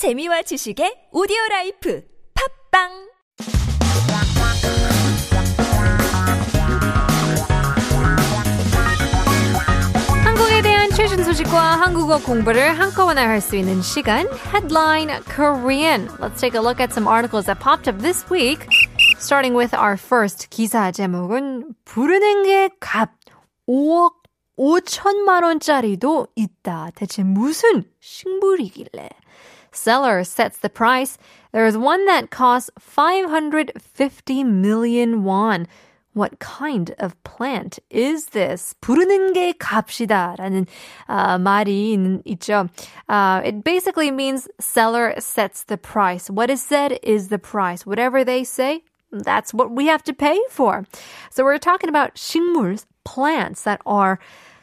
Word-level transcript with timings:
재미와 0.00 0.40
지식의 0.40 1.12
오디오 1.12 1.36
라이프 1.50 2.02
팝빵 2.72 2.88
한국에 10.24 10.62
대한 10.62 10.88
최신 10.92 11.22
소식과 11.22 11.82
한국어 11.82 12.18
공부를 12.22 12.78
한꺼번에 12.78 13.20
할 13.20 13.42
수 13.42 13.56
있는 13.56 13.82
시간 13.82 14.26
Headline 14.54 15.22
Korean. 15.24 16.08
Let's 16.18 16.40
take 16.40 16.54
a 16.54 16.62
look 16.62 16.80
at 16.80 16.94
some 16.94 17.06
articles 17.06 17.44
that 17.44 17.60
popped 17.60 17.86
up 17.86 18.00
this 18.00 18.24
week. 18.32 18.66
Starting 19.18 19.54
with 19.54 19.76
our 19.76 19.98
first 19.98 20.48
기사 20.48 20.90
제목은 20.92 21.74
부르는 21.84 22.44
게 22.44 22.70
값 22.80 23.10
5억 23.68 24.14
5천만 24.58 25.44
원짜리도 25.44 26.28
있다. 26.36 26.88
대체 26.94 27.22
무슨 27.22 27.84
식물이길래? 28.00 29.10
Seller 29.71 30.23
sets 30.23 30.57
the 30.57 30.69
price. 30.69 31.17
There's 31.51 31.77
one 31.77 32.05
that 32.05 32.29
costs 32.29 32.69
550 32.79 34.43
million 34.43 35.23
won. 35.23 35.67
What 36.13 36.39
kind 36.39 36.95
of 36.97 37.21
plant 37.23 37.79
is 37.89 38.27
this? 38.27 38.73
부르는 38.81 39.33
게 39.33 39.53
값이다라는 39.57 40.65
uh, 41.09 41.37
말이 41.37 42.21
있죠. 42.25 42.69
Uh, 43.09 43.41
it 43.43 43.65
basically 43.65 44.11
means 44.11 44.47
seller 44.59 45.13
sets 45.19 45.63
the 45.63 45.77
price. 45.77 46.29
What 46.29 46.49
is 46.49 46.63
said 46.63 46.99
is 47.03 47.27
the 47.27 47.37
price. 47.37 47.85
Whatever 47.85 48.23
they 48.23 48.45
say, 48.45 48.83
that's 49.11 49.53
what 49.53 49.71
we 49.71 49.87
have 49.87 50.03
to 50.03 50.13
pay 50.13 50.39
for. 50.49 50.85
So 51.31 51.43
we're 51.43 51.57
talking 51.57 51.89
about 51.89 52.15
식물, 52.15 52.85
plants 53.03 53.63
that 53.63 53.81
are 53.85 54.19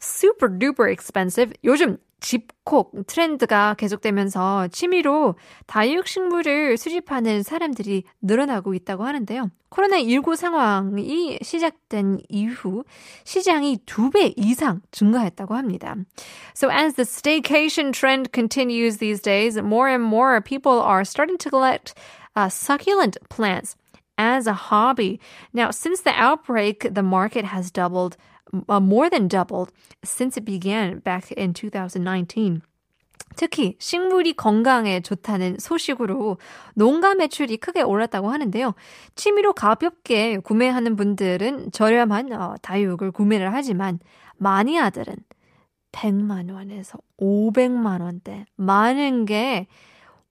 super 0.00 0.48
duper 0.48 0.90
expensive. 0.90 1.52
요즘 1.64 1.98
집콕 2.21 2.93
트렌드가 3.07 3.73
계속되면서 3.73 4.69
취미로 4.71 5.35
다육식물을 5.65 6.77
수집하는 6.77 7.43
사람들이 7.43 8.03
늘어나고 8.21 8.73
있다고 8.75 9.03
하는데요. 9.03 9.49
코로나19 9.71 10.35
상황이 10.35 11.39
시작된 11.41 12.19
이후 12.29 12.83
시장이 13.23 13.79
두 13.85 14.11
배 14.11 14.33
이상 14.37 14.81
증가했다고 14.91 15.55
합니다. 15.55 15.95
So 16.55 16.69
as 16.69 16.95
the 16.95 17.05
staycation 17.05 17.91
trend 17.91 18.31
continues 18.31 18.97
these 18.97 19.21
days, 19.21 19.57
more 19.57 19.89
and 19.89 20.03
more 20.03 20.39
people 20.41 20.79
are 20.81 21.03
starting 21.03 21.37
to 21.39 21.49
collect 21.49 21.95
uh, 22.35 22.49
succulent 22.49 23.17
plants 23.29 23.75
as 24.17 24.45
a 24.45 24.53
hobby. 24.53 25.19
Now, 25.53 25.71
since 25.71 26.01
the 26.01 26.13
outbreak, 26.13 26.93
the 26.93 27.01
market 27.03 27.45
has 27.45 27.71
doubled 27.71 28.17
uh, 28.69 28.79
more 28.79 29.09
than 29.09 29.27
doubled 29.27 29.71
since 30.03 30.37
it 30.37 30.45
began 30.45 30.99
back 30.99 31.31
in 31.37 31.53
2019. 31.53 32.61
특히 33.35 33.75
식물이 33.79 34.33
건강에 34.33 34.99
좋다는 34.99 35.57
소식으로 35.59 36.37
농가 36.75 37.15
매출이 37.15 37.57
크게 37.57 37.81
올랐다고 37.81 38.29
하는데요. 38.29 38.73
취미로 39.15 39.53
가볍게 39.53 40.37
구매하는 40.39 40.95
분들은 40.95 41.71
저렴한 41.71 42.33
어, 42.33 42.55
다육을 42.61 43.11
구매를 43.11 43.53
하지만 43.53 43.99
마니아들은 44.37 45.15
100만 45.91 46.53
원에서 46.53 46.97
500만 47.19 48.01
원대 48.01 48.45
많은 48.55 49.25
게 49.25 49.67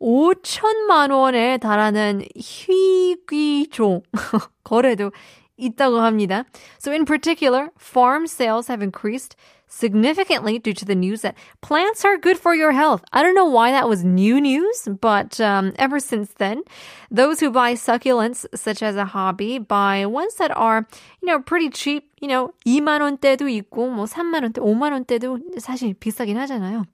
5천만 0.00 1.12
원에 1.12 1.58
달하는 1.58 2.22
희귀종 2.34 4.02
거래도 4.64 5.12
있다고 5.59 6.01
합니다. 6.01 6.45
So 6.79 6.91
in 6.91 7.05
particular, 7.05 7.71
farm 7.77 8.27
sales 8.27 8.67
have 8.67 8.81
increased 8.81 9.35
significantly 9.67 10.59
due 10.59 10.73
to 10.73 10.85
the 10.85 10.95
news 10.95 11.21
that 11.21 11.35
plants 11.61 12.05
are 12.05 12.17
good 12.17 12.37
for 12.37 12.53
your 12.53 12.71
health. 12.71 13.03
I 13.11 13.23
don't 13.23 13.35
know 13.35 13.45
why 13.45 13.71
that 13.71 13.89
was 13.89 14.03
new 14.03 14.39
news, 14.39 14.87
but 15.01 15.39
um, 15.41 15.73
ever 15.77 15.99
since 15.99 16.31
then, 16.37 16.63
those 17.09 17.39
who 17.39 17.51
buy 17.51 17.73
succulents 17.73 18.45
such 18.55 18.83
as 18.83 18.95
a 18.95 19.05
hobby 19.05 19.57
buy 19.57 20.05
ones 20.05 20.35
that 20.35 20.55
are, 20.55 20.87
you 21.21 21.27
know, 21.27 21.39
pretty 21.41 21.69
cheap. 21.69 22.09
You 22.21 22.29
know, 22.29 22.53
2만 22.65 23.01
원대도 23.01 23.47
있고 23.47 23.91
뭐 23.91 24.05
3만 24.05 24.41
원대, 24.43 24.61
5만 24.61 24.91
원대도 24.93 25.59
사실 25.59 25.93
비싸긴 25.93 26.37
하잖아요. 26.37 26.85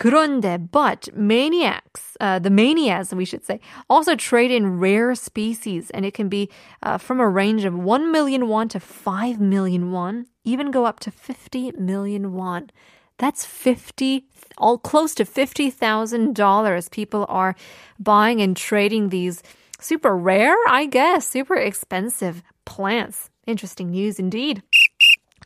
그런데, 0.00 0.58
but 0.70 1.10
maniacs, 1.14 2.16
uh, 2.20 2.38
the 2.38 2.48
manias, 2.48 3.12
we 3.12 3.26
should 3.26 3.44
say, 3.44 3.60
also 3.88 4.16
trade 4.16 4.50
in 4.50 4.78
rare 4.78 5.14
species, 5.14 5.90
and 5.90 6.06
it 6.06 6.14
can 6.14 6.30
be 6.30 6.48
uh, 6.82 6.96
from 6.96 7.20
a 7.20 7.28
range 7.28 7.66
of 7.66 7.78
1 7.78 8.10
million 8.10 8.48
won 8.48 8.68
to 8.68 8.80
5 8.80 9.38
million 9.38 9.92
won, 9.92 10.26
even 10.42 10.70
go 10.70 10.86
up 10.86 11.00
to 11.00 11.10
50 11.10 11.72
million 11.72 12.32
won. 12.32 12.70
That's 13.18 13.44
50, 13.44 14.24
all 14.56 14.78
close 14.78 15.14
to 15.16 15.26
$50,000 15.26 16.90
people 16.90 17.26
are 17.28 17.54
buying 17.98 18.40
and 18.40 18.56
trading 18.56 19.10
these 19.10 19.42
super 19.78 20.16
rare, 20.16 20.56
I 20.66 20.86
guess, 20.86 21.26
super 21.26 21.56
expensive 21.56 22.42
plants. 22.64 23.28
Interesting 23.46 23.90
news 23.90 24.18
indeed. 24.18 24.62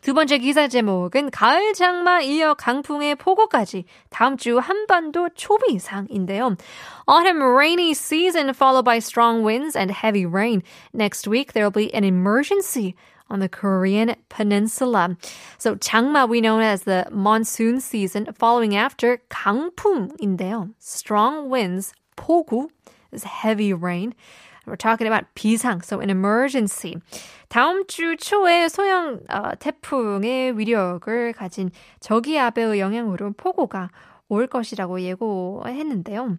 두 0.01 0.13
번째 0.13 0.37
기사 0.37 0.69
제목은 0.69 1.29
가을 1.29 1.73
장마 1.73 2.21
이어 2.21 2.53
강풍의 2.53 3.15
폭우까지 3.15 3.83
다음 4.09 4.37
주 4.37 4.57
한반도 4.57 5.27
초비상인데요. 5.35 6.55
Autumn 7.05 7.43
rainy 7.43 7.91
season 7.91 8.49
followed 8.53 8.85
by 8.85 8.97
strong 8.99 9.45
winds 9.45 9.75
and 9.75 9.91
heavy 9.91 10.25
rain. 10.25 10.63
Next 10.93 11.27
week 11.27 11.51
there 11.51 11.65
will 11.65 11.75
be 11.75 11.93
an 11.93 12.05
emergency 12.05 12.95
on 13.29 13.39
the 13.39 13.49
Korean 13.49 14.15
peninsula. 14.29 15.17
So 15.57 15.75
장마 15.75 16.29
we 16.29 16.39
know 16.39 16.59
as 16.59 16.83
the 16.83 17.05
monsoon 17.11 17.81
season 17.81 18.27
following 18.33 18.77
after 18.77 19.19
강풍인데요. 19.29 20.71
Strong 20.79 21.49
winds, 21.49 21.91
폭우 22.15 22.69
is 23.11 23.23
heavy 23.23 23.73
rain. 23.73 24.13
We're 24.65 24.75
talking 24.75 25.07
about 25.07 25.25
비상, 25.35 25.83
so 25.83 25.99
an 25.99 26.09
emergency. 26.09 26.97
다음 27.49 27.87
주 27.87 28.15
초에 28.17 28.69
소형 28.69 29.19
어, 29.29 29.55
태풍의 29.57 30.57
위력을 30.57 31.33
가진 31.33 31.71
저기압의 31.99 32.79
영향으로 32.79 33.33
폭우가 33.33 33.89
올 34.27 34.45
것이라고 34.45 35.01
예고했는데요. 35.01 36.37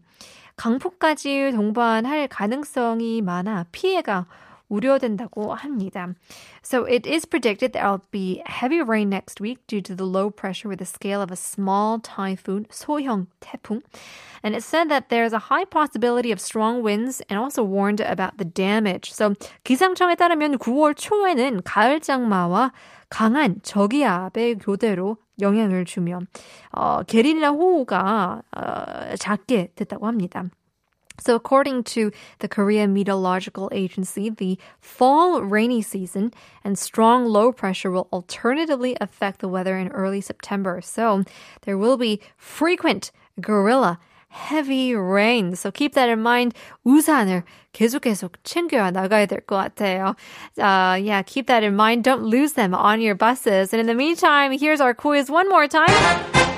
강풍까지 0.57 1.53
동반할 1.53 2.29
가능성이 2.29 3.23
많아 3.23 3.65
피해가 3.73 4.27
우려된다고 4.70 5.54
합니다. 5.54 6.14
So 6.64 6.86
it 6.86 7.08
is 7.08 7.26
predicted 7.26 7.74
there 7.74 7.88
will 7.88 8.02
be 8.12 8.42
heavy 8.46 8.82
rain 8.82 9.10
next 9.10 9.40
week 9.40 9.60
due 9.68 9.82
to 9.82 9.96
the 9.96 10.06
low 10.06 10.30
pressure 10.30 10.68
with 10.68 10.80
the 10.80 10.86
scale 10.86 11.22
of 11.22 11.32
a 11.32 11.36
small 11.36 12.00
typhoon, 12.00 12.66
소형 12.70 13.28
태풍. 13.40 13.82
And 14.44 14.56
it 14.56 14.64
said 14.64 14.90
that 14.90 15.10
there's 15.10 15.34
a 15.34 15.50
high 15.50 15.66
possibility 15.66 16.32
of 16.32 16.40
strong 16.40 16.82
winds 16.82 17.22
and 17.30 17.40
also 17.40 17.64
warned 17.64 18.02
about 18.02 18.38
the 18.38 18.46
damage. 18.46 19.12
So 19.12 19.34
기상청에 19.64 20.16
따르면 20.16 20.58
9월 20.58 20.96
초에는 20.98 21.62
가을 21.64 22.00
장마와 22.00 22.72
강한 23.10 23.62
저기압의 23.62 24.56
교대로 24.60 25.18
영향을 25.42 25.86
주며 25.86 26.22
어, 26.72 27.04
게릴라 27.04 27.50
호우가 27.50 28.42
어, 28.56 29.16
작게 29.18 29.72
됐다고 29.76 30.08
합니다. 30.08 30.46
So, 31.21 31.35
according 31.35 31.85
to 31.95 32.11
the 32.41 32.49
Korea 32.49 32.89
Meteorological 32.89 33.71
Agency, 33.73 34.31
the 34.31 34.59
fall 34.81 35.43
rainy 35.43 35.83
season 35.83 36.33
and 36.65 36.79
strong 36.79 37.27
low 37.27 37.53
pressure 37.53 37.91
will 37.91 38.09
alternatively 38.13 38.97
affect 39.01 39.41
the 39.41 39.49
weather 39.49 39.79
in 39.79 39.89
early 39.89 40.21
September. 40.21 40.81
So, 40.81 41.25
there 41.63 41.79
will 41.79 41.97
be 41.97 42.21
frequent 42.37 43.13
guerrilla 43.41 43.99
heavy 44.31 44.95
rain. 44.95 45.55
So 45.57 45.71
keep 45.71 45.95
that 45.95 46.09
in 46.09 46.23
mind. 46.23 46.55
우산을 46.87 47.43
계속 47.73 48.03
계속 48.03 48.35
챙겨 48.45 48.91
나가야 48.91 49.27
같아요. 49.27 50.15
Uh, 50.57 50.95
yeah, 50.95 51.23
keep 51.23 51.47
that 51.49 51.63
in 51.63 51.75
mind. 51.75 52.05
Don't 52.05 52.23
lose 52.23 52.55
them 52.55 52.75
on 52.75 53.01
your 53.01 53.15
buses. 53.15 53.73
And 53.73 53.81
in 53.81 53.87
the 53.87 53.95
meantime, 53.95 54.53
here's 54.53 54.81
our 54.81 54.95
quiz 54.95 55.31
one 55.31 55.49
more 55.49 55.69
time. 55.69 55.91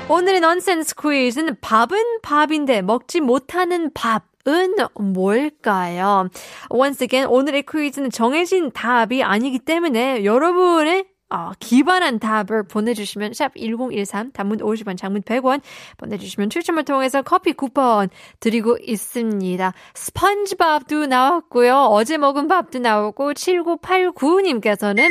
오늘의 0.07 0.39
nonsense 0.39 0.93
quiz. 0.93 1.35
밥은 1.61 2.21
밥인데 2.21 2.81
먹지 2.81 3.19
못하는 3.19 3.91
밥. 3.93 4.32
은 4.47 4.75
뭘까요? 5.13 6.27
Once 6.69 7.03
again, 7.03 7.29
오늘의 7.29 7.63
퀴즈는 7.63 8.09
정해진 8.09 8.71
답이 8.71 9.23
아니기 9.23 9.59
때문에 9.59 10.25
여러분의 10.25 11.05
어, 11.33 11.51
기반한 11.57 12.19
답을 12.19 12.67
보내주시면 12.69 13.33
샵 13.33 13.55
1013, 13.55 14.33
단문 14.33 14.59
50원, 14.59 14.95
장문 14.95 15.23
100원 15.23 15.61
보내주시면 15.97 16.51
추첨을 16.51 16.85
통해서 16.85 17.23
커피 17.23 17.53
쿠폰 17.53 18.09
드리고 18.39 18.77
있습니다. 18.79 19.73
스펀지밥도 19.95 21.07
나왔고요. 21.07 21.87
어제 21.89 22.17
먹은 22.17 22.47
밥도 22.47 22.77
나오고 22.79 23.33
7989님께서는 23.33 25.09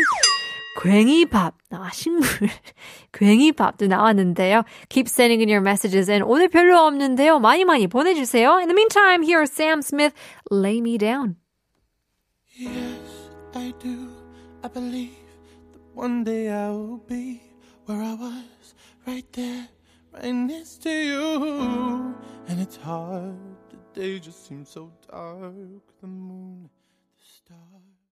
괭이밥, 0.80 1.54
아, 1.71 1.89
식물, 1.91 2.21
괭이밥도 3.11 3.87
나왔는데요. 3.87 4.63
Keep 4.89 5.07
sending 5.07 5.41
in 5.41 5.49
your 5.49 5.61
messages 5.61 6.09
and 6.09 6.23
오늘 6.27 6.47
별로 6.47 6.79
없는데요. 6.79 7.39
많이 7.39 7.65
많이 7.65 7.87
보내주세요. 7.87 8.59
In 8.59 8.67
the 8.67 8.75
meantime, 8.75 9.23
here 9.23 9.41
is 9.41 9.51
Sam 9.51 9.79
Smith, 9.79 10.13
Lay 10.51 10.79
Me 10.79 10.97
Down. 10.97 11.35
Yes, 12.57 13.29
I 13.53 13.73
do. 13.79 14.09
I 14.63 14.67
believe 14.67 15.13
that 15.73 15.81
one 15.93 16.23
day 16.23 16.49
I 16.49 16.69
will 16.69 17.01
be 17.07 17.41
where 17.85 18.01
I 18.01 18.13
was, 18.15 18.75
right 19.05 19.25
there, 19.33 19.67
right 20.11 20.33
next 20.33 20.81
to 20.83 20.89
you. 20.89 22.15
And 22.47 22.59
it's 22.59 22.77
hard 22.77 23.37
to 23.69 23.77
day 23.93 24.19
just 24.19 24.47
seems 24.47 24.69
so 24.69 24.91
dark. 25.11 25.53
The 26.01 26.07
moon 26.07 26.69